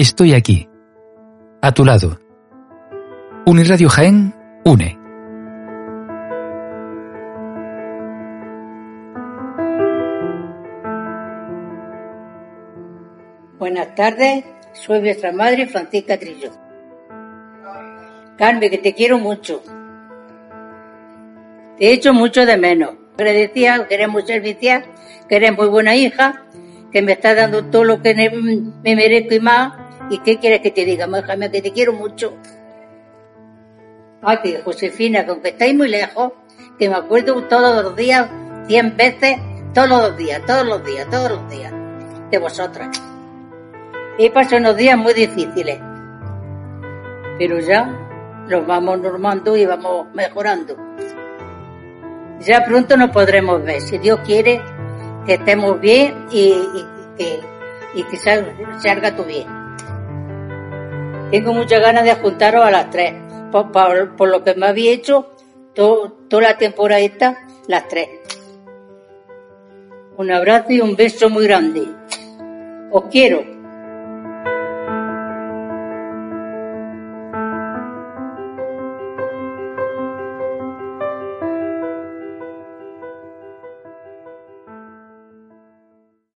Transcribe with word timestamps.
estoy 0.00 0.32
aquí, 0.32 0.66
a 1.60 1.72
tu 1.72 1.84
lado. 1.84 2.18
Uniradio 3.44 3.90
Jaén 3.90 4.34
une. 4.64 4.98
Buenas 13.58 13.94
tardes, 13.94 14.44
soy 14.72 15.00
vuestra 15.00 15.32
madre 15.32 15.66
Francisca 15.66 16.18
Trillo. 16.18 16.50
Carmen, 18.38 18.70
que 18.70 18.78
te 18.78 18.94
quiero 18.94 19.18
mucho. 19.18 19.62
Te 21.78 21.92
echo 21.92 22.14
mucho 22.14 22.46
de 22.46 22.56
menos. 22.56 22.94
Agradecía 23.18 23.86
que 23.86 23.96
eres 23.96 24.08
muy 24.08 24.22
servicial, 24.22 24.84
que 25.28 25.36
eres 25.36 25.54
muy 25.54 25.68
buena 25.68 25.94
hija, 25.94 26.46
que 26.90 27.02
me 27.02 27.12
estás 27.12 27.36
dando 27.36 27.66
todo 27.66 27.84
lo 27.84 28.00
que 28.00 28.14
me 28.14 28.96
merezco 28.96 29.34
y 29.34 29.40
más. 29.40 29.79
¿Y 30.10 30.18
qué 30.18 30.38
quieres 30.38 30.60
que 30.60 30.72
te 30.72 30.84
diga, 30.84 31.06
déjame 31.06 31.50
que 31.52 31.62
te 31.62 31.72
quiero 31.72 31.92
mucho? 31.92 32.36
Ay, 34.22 34.38
que 34.42 34.60
Josefina, 34.60 35.24
que 35.24 35.30
aunque 35.30 35.48
estáis 35.50 35.74
muy 35.74 35.88
lejos, 35.88 36.32
que 36.78 36.88
me 36.88 36.96
acuerdo 36.96 37.44
todos 37.44 37.84
los 37.84 37.96
días, 37.96 38.28
cien 38.66 38.96
veces, 38.96 39.38
todos 39.72 39.88
los 39.88 40.16
días, 40.16 40.44
todos 40.44 40.66
los 40.66 40.84
días, 40.84 41.08
todos 41.08 41.30
los 41.30 41.48
días, 41.48 41.72
de 42.30 42.38
vosotras. 42.38 43.00
He 44.18 44.30
pasado 44.30 44.58
unos 44.58 44.76
días 44.76 44.98
muy 44.98 45.14
difíciles, 45.14 45.78
pero 47.38 47.60
ya 47.60 48.44
los 48.48 48.66
vamos 48.66 49.00
normando 49.00 49.56
y 49.56 49.64
vamos 49.64 50.08
mejorando. 50.12 50.76
Ya 52.40 52.64
pronto 52.64 52.96
nos 52.96 53.10
podremos 53.10 53.62
ver, 53.62 53.80
si 53.80 53.98
Dios 53.98 54.18
quiere 54.26 54.60
que 55.24 55.34
estemos 55.34 55.80
bien 55.80 56.26
y, 56.32 56.52
que, 57.16 57.40
y 57.94 58.02
que 58.02 58.16
salga, 58.16 59.14
todo 59.14 59.26
bien. 59.26 59.59
Tengo 61.30 61.52
muchas 61.52 61.80
ganas 61.80 62.04
de 62.04 62.14
juntaros 62.16 62.64
a 62.64 62.72
las 62.72 62.90
tres, 62.90 63.14
por, 63.52 64.28
lo 64.28 64.42
que 64.42 64.54
me 64.54 64.66
había 64.66 64.90
hecho 64.90 65.30
toda 65.74 66.42
la 66.42 66.58
temporada 66.58 67.00
esta, 67.00 67.46
las 67.68 67.86
tres. 67.86 68.08
Un 70.16 70.32
abrazo 70.32 70.72
y 70.72 70.80
un 70.80 70.96
beso 70.96 71.30
muy 71.30 71.44
grande. 71.44 71.86
Os 72.90 73.04
quiero. 73.04 73.59